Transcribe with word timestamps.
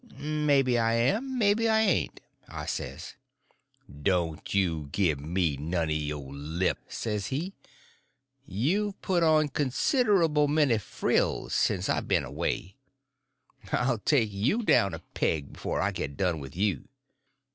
"Maybe 0.17 0.79
I 0.79 0.93
am, 0.93 1.37
maybe 1.37 1.69
I 1.69 1.81
ain't," 1.81 2.21
I 2.47 2.65
says. 2.65 3.13
"Don't 4.01 4.51
you 4.51 4.89
give 4.91 5.19
me 5.19 5.57
none 5.57 5.89
o' 5.89 5.93
your 5.93 6.33
lip," 6.33 6.79
says 6.87 7.27
he. 7.27 7.53
"You've 8.43 8.99
put 9.03 9.21
on 9.21 9.49
considerable 9.49 10.47
many 10.47 10.79
frills 10.79 11.53
since 11.53 11.87
I 11.87 11.99
been 12.01 12.25
away. 12.25 12.77
I'll 13.71 13.99
take 13.99 14.31
you 14.33 14.63
down 14.63 14.95
a 14.95 14.99
peg 15.13 15.53
before 15.53 15.79
I 15.81 15.91
get 15.91 16.17
done 16.17 16.39
with 16.39 16.55
you. 16.57 16.87